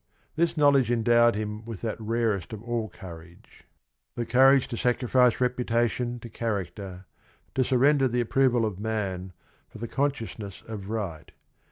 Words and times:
This 0.35 0.57
knowledge 0.57 0.89
endowed 0.89 1.35
him 1.35 1.63
with 1.63 1.81
that 1.81 2.01
rarest 2.01 2.53
of 2.53 2.63
all 2.63 2.89
courage, 2.89 3.65
the 4.15 4.25
courage 4.25 4.67
to 4.69 4.75
sacrifice 4.75 5.39
reputation 5.39 6.19
to 6.21 6.27
character, 6.27 7.05
to 7.53 7.63
surrender 7.63 8.07
the 8.07 8.21
approval 8.21 8.65
of 8.65 8.79
man 8.79 9.31
for 9.69 9.77
the 9.77 9.87
consciousness 9.87 10.63
of 10.67 10.89
right. 10.89 11.31